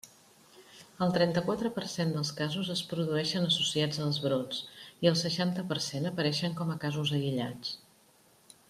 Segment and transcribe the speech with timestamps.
[1.05, 4.65] El trenta-quatre per cent dels casos es produïxen associats als brots
[5.07, 7.79] i el seixanta per cent apareixen com a casos aïllats.